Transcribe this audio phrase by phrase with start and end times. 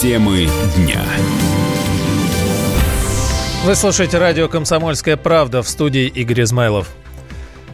[0.00, 1.02] Темы дня.
[3.64, 6.88] Вы слушаете радио «Комсомольская правда» в студии Игорь Измайлов.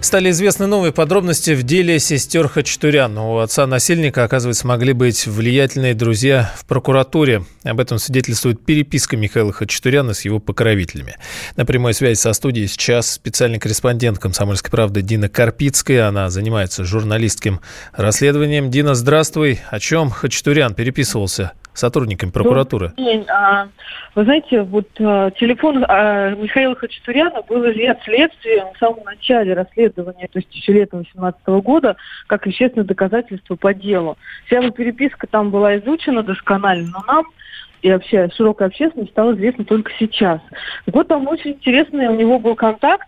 [0.01, 3.19] Стали известны новые подробности в деле сестер Хачатурян.
[3.19, 7.45] У отца насильника, оказывается, могли быть влиятельные друзья в прокуратуре.
[7.63, 11.17] Об этом свидетельствует переписка Михаила Хачатуряна с его покровителями.
[11.57, 16.09] На прямой связи со студией сейчас специальный корреспондент «Комсомольской правды» Дина Карпицкая.
[16.09, 17.61] Она занимается журналистским
[17.93, 18.71] расследованием.
[18.71, 19.61] Дина, здравствуй.
[19.69, 22.93] О чем Хачатурян переписывался сотрудниками прокуратуры?
[22.97, 23.25] день.
[23.29, 23.69] А,
[24.15, 30.29] вы знаете, вот а, телефон а, Михаила Хачатуряна был изъят следствием в самом начале расследования,
[30.29, 31.97] то есть еще летом 2018 года,
[32.27, 34.17] как вещественное доказательство по делу.
[34.47, 37.25] Вся его переписка там была изучена досконально, но нам
[37.85, 40.41] и вообще широкой общественности стало известно только сейчас.
[40.87, 43.07] Так вот, там очень интересный у него был контакт.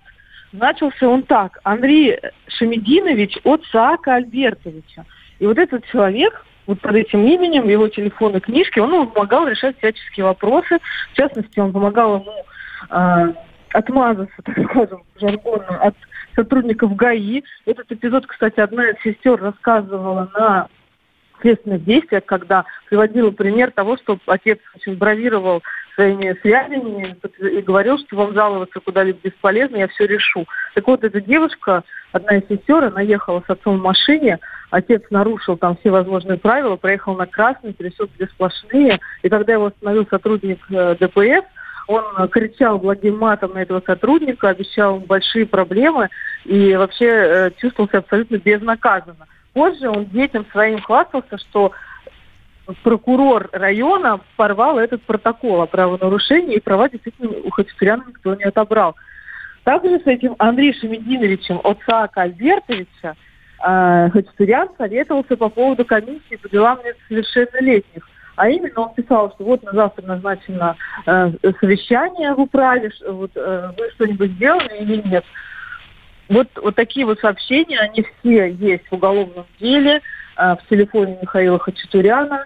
[0.53, 1.61] Начался он так.
[1.65, 5.07] Андрей Шамединович от Саака Альбертовича.
[5.39, 9.79] И вот этот человек, вот под этим именем, его телефонной книжки, он ему помогал решать
[9.79, 10.79] всяческие вопросы.
[11.13, 12.33] В частности, он помогал ему
[12.91, 13.33] э,
[13.73, 15.95] отмазаться, так скажем, жаргонно, от
[16.35, 17.43] сотрудников ГАИ.
[17.65, 20.69] Этот эпизод, кстати, одна из сестер рассказывала на
[21.41, 25.63] следственных действиях, когда приводила пример того, что отец очень бравировал
[25.95, 30.47] своими связями и говорил, что вам жаловаться куда-либо бесполезно, я все решу.
[30.75, 34.39] Так вот, эта девушка, одна из сестер, она ехала с отцом в машине,
[34.71, 39.67] отец нарушил там все возможные правила, проехал на красный, пересек две сплошные, и когда его
[39.67, 41.45] остановил сотрудник э, ДПС,
[41.89, 46.09] он кричал благим матом на этого сотрудника, обещал большие проблемы
[46.45, 49.27] и вообще э, чувствовал себя абсолютно безнаказанно.
[49.53, 51.73] Позже он детям своим хвастался, что
[52.83, 58.97] прокурор района порвал этот протокол о правонарушении, и права действительно у Хачатуряна никто не отобрал.
[59.65, 63.17] Также с этим Андреем Шемединовичем от Саака Альбертовича
[63.65, 68.09] э, Хачатурян советовался по поводу комиссии по делам несовершеннолетних.
[68.37, 70.77] А именно он писал, что вот на завтра назначено
[71.07, 75.25] э, совещание в управе, вот э, вы что-нибудь сделали или нет.
[76.29, 80.03] Вот, вот такие вот сообщения, они все есть в уголовном деле,
[80.37, 82.45] э, в телефоне Михаила Хачатуряна.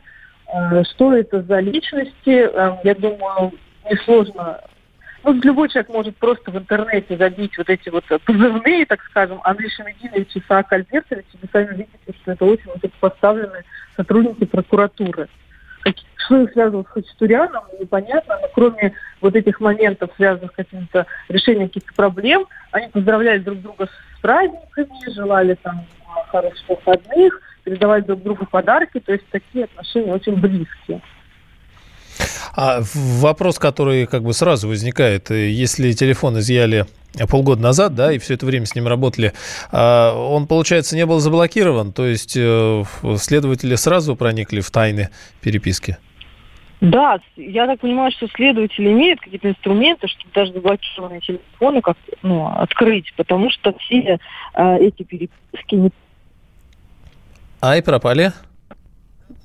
[0.53, 3.53] Э, что это за личности, э, я думаю,
[3.91, 4.61] несложно
[5.23, 9.71] ну, любой человек может просто в интернете забить вот эти вот позывные, так скажем, Андрей
[9.71, 13.65] Шамединович и Саак Альбертович, и вы сами видите, что это очень высокопоставленные
[13.97, 15.29] сотрудники прокуратуры
[16.31, 21.69] что их связывает с Хачатуряном, непонятно, но кроме вот этих моментов, связанных с каким-то решением
[21.69, 25.85] каких-то проблем, они поздравляли друг друга с праздниками, желали там
[26.31, 31.01] хороших выходных, передавали друг другу подарки, то есть такие отношения очень близкие.
[32.55, 36.87] А вопрос, который как бы сразу возникает, э, если телефон изъяли
[37.29, 39.33] полгода назад, да, и все это время с ним работали,
[39.73, 42.85] а он, получается, не был заблокирован, то есть э,
[43.17, 45.11] следователи сразу проникли в тайны
[45.41, 45.97] переписки?
[46.81, 52.47] Да, я так понимаю, что следователи имеют какие-то инструменты, чтобы даже заблокированные телефоны как ну,
[52.47, 54.19] открыть, потому что все
[54.55, 55.91] э, эти переписки не...
[57.61, 58.33] Ай, пропали?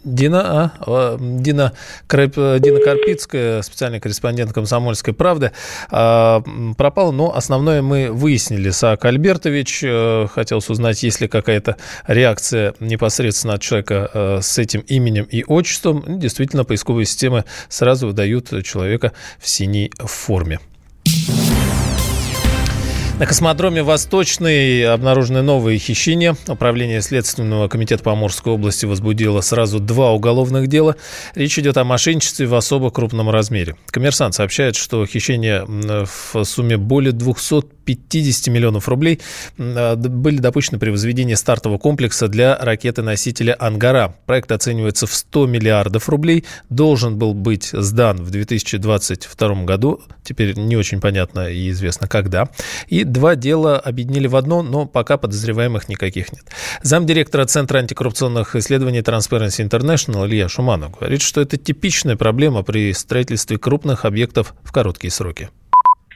[0.06, 1.74] Дина, а, Дина,
[2.08, 5.52] Дина Карпицкая, специальный корреспондент «Комсомольской правды»,
[5.90, 6.42] а,
[6.78, 8.70] пропала, но основное мы выяснили.
[8.70, 11.78] Саак Альбертович, э, хотелось узнать, есть ли какая-то
[12.08, 16.20] реакция непосредственно от человека э, с этим именем и отчеством.
[16.20, 20.60] Действительно, поисковые системы сразу выдают человека в синей форме.
[23.18, 26.36] На космодроме Восточный обнаружены новые хищения.
[26.50, 30.98] Управление Следственного комитета по Амурской области возбудило сразу два уголовных дела.
[31.34, 33.78] Речь идет о мошенничестве в особо крупном размере.
[33.86, 39.22] Коммерсант сообщает, что хищения в сумме более 200 50 миллионов рублей
[39.58, 44.16] а, были допущены при возведении стартового комплекса для ракеты-носителя «Ангара».
[44.26, 46.44] Проект оценивается в 100 миллиардов рублей.
[46.70, 50.02] Должен был быть сдан в 2022 году.
[50.24, 52.50] Теперь не очень понятно и известно, когда.
[52.88, 56.44] И два дела объединили в одно, но пока подозреваемых никаких нет.
[56.82, 63.58] Замдиректора Центра антикоррупционных исследований Transparency International Илья Шуманов говорит, что это типичная проблема при строительстве
[63.58, 65.50] крупных объектов в короткие сроки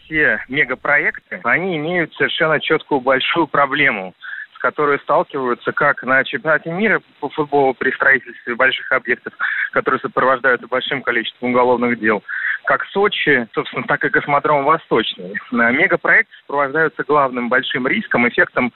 [0.09, 4.15] все мегапроекты, они имеют совершенно четкую большую проблему
[4.55, 9.33] с которой сталкиваются как на чемпионате мира по футболу при строительстве больших объектов,
[9.71, 12.21] которые сопровождаются большим количеством уголовных дел,
[12.69, 15.33] как Сочи, собственно, так и космодром Восточный.
[15.49, 18.71] Мегапроекты сопровождаются главным большим риском, эффектом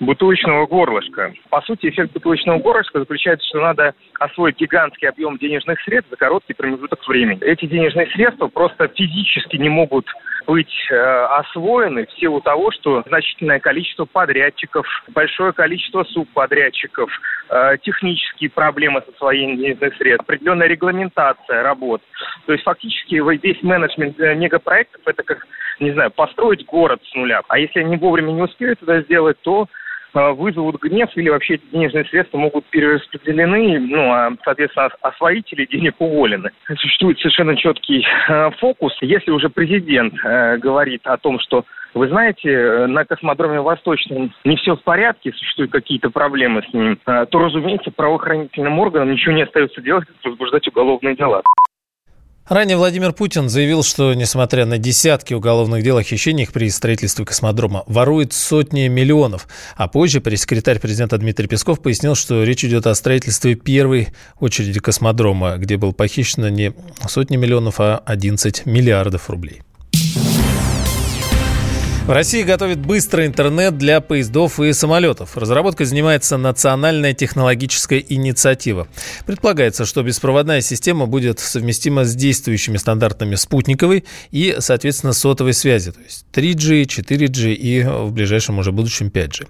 [0.00, 1.30] бутылочного горлышка.
[1.50, 6.54] По сути, эффект бутылочного горлышка заключается, что надо освоить гигантский объем денежных средств за короткий
[6.54, 7.38] промежуток времени.
[7.42, 10.06] Эти денежные средства просто физически не могут
[10.46, 17.10] быть э, освоены в силу того, что значительное количество подрядчиков, большое количество субподрядчиков,
[17.50, 22.02] э, технические проблемы с освоением денежных средств, определенная регламентация работ.
[22.46, 25.46] То есть фактически весь менеджмент э, мегапроектов это как,
[25.80, 27.42] не знаю, построить город с нуля.
[27.48, 29.68] А если они вовремя не успеют это сделать, то
[30.14, 36.50] вызовут гнев или вообще эти денежные средства могут перераспределены, ну, а, соответственно, освоители денег уволены.
[36.78, 38.92] Существует совершенно четкий э, фокус.
[39.00, 41.64] Если уже президент э, говорит о том, что
[41.94, 47.38] вы знаете, на космодроме Восточном не все в порядке, существуют какие-то проблемы с ним, то,
[47.38, 51.42] разумеется, правоохранительным органам ничего не остается делать, как возбуждать уголовные дела.
[52.46, 57.84] Ранее Владимир Путин заявил, что, несмотря на десятки уголовных дел о хищениях при строительстве космодрома,
[57.86, 59.48] ворует сотни миллионов.
[59.76, 64.08] А позже пресс-секретарь президента Дмитрий Песков пояснил, что речь идет о строительстве первой
[64.40, 66.74] очереди космодрома, где было похищено не
[67.08, 69.62] сотни миллионов, а 11 миллиардов рублей.
[72.04, 75.38] В России готовят быстрый интернет для поездов и самолетов.
[75.38, 78.88] Разработкой занимается Национальная технологическая инициатива.
[79.24, 86.00] Предполагается, что беспроводная система будет совместима с действующими стандартами спутниковой и, соответственно, сотовой связи, то
[86.02, 89.48] есть 3G, 4G и в ближайшем уже будущем 5G.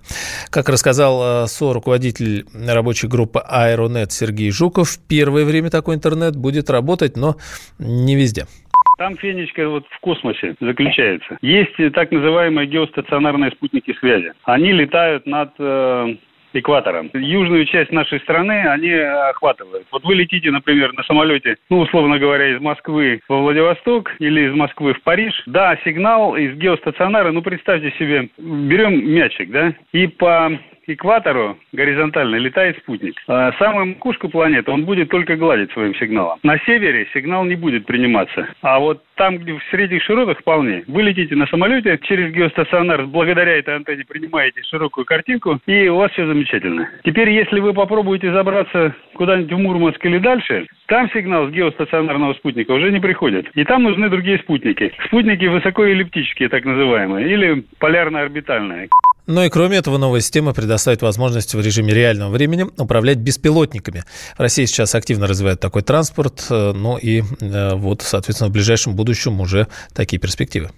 [0.51, 6.71] Как рассказал э, со-руководитель рабочей группы Аэронет Сергей Жуков, в первое время такой интернет будет
[6.71, 7.37] работать, но
[7.81, 8.47] не везде.
[8.97, 11.39] Там фенечка вот в космосе заключается.
[11.43, 14.33] Есть так называемые геостационарные спутники связи.
[14.45, 16.17] Они летают над э,
[16.55, 17.11] экватором.
[17.13, 19.87] Южную часть нашей страны они охватывают.
[19.91, 24.55] Вот вы летите, например, на самолете, ну, условно говоря, из Москвы во Владивосток или из
[24.55, 25.35] Москвы в Париж.
[25.47, 32.79] Да, сигнал из геостационара, ну, представьте себе, берем мячик, да, и по экватору горизонтально летает
[32.79, 33.15] спутник.
[33.29, 36.39] А самую макушку планеты он будет только гладить своим сигналом.
[36.43, 38.49] На севере сигнал не будет приниматься.
[38.63, 40.85] А вот там, где в средних широтах вполне.
[40.87, 46.11] Вы летите на самолете через геостационар, благодаря этой антенне принимаете широкую картинку, и у вас
[46.13, 46.89] все замечательно.
[47.05, 52.73] Теперь, если вы попробуете забраться куда-нибудь в Мурманск или дальше, там сигнал с геостационарного спутника
[52.73, 53.49] уже не приходит.
[53.55, 54.93] И там нужны другие спутники.
[55.07, 58.89] Спутники высокоэллиптические, так называемые, или полярно-орбитальные.
[59.27, 64.05] Ну и кроме этого, новая система предоставит возможность в режиме реального времени управлять беспилотниками.
[64.37, 68.95] В России сейчас активно развивает такой транспорт, э, ну и э, вот, соответственно, в ближайшем
[68.95, 70.73] будущем уже такие перспективы.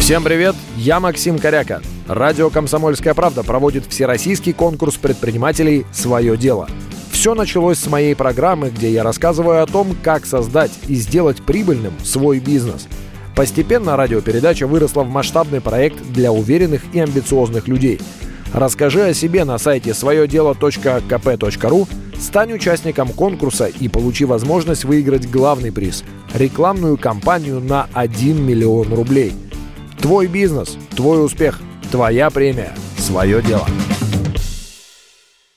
[0.00, 1.82] Всем привет, я Максим Коряка.
[2.08, 6.68] Радио «Комсомольская правда» проводит всероссийский конкурс предпринимателей «Свое дело».
[7.12, 11.94] Все началось с моей программы, где я рассказываю о том, как создать и сделать прибыльным
[12.02, 12.88] свой бизнес–
[13.34, 18.00] Постепенно радиопередача выросла в масштабный проект для уверенных и амбициозных людей.
[18.52, 21.88] Расскажи о себе на сайте своедело.кп.ру,
[22.20, 26.04] стань участником конкурса и получи возможность выиграть главный приз–
[26.34, 29.32] рекламную кампанию на 1 миллион рублей.
[30.00, 31.60] Твой бизнес, твой успех,
[31.90, 33.66] твоя премия, свое дело.